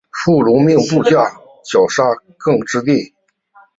[0.11, 1.11] 谢禄命部下
[1.63, 2.01] 绞杀
[2.39, 3.13] 更始帝。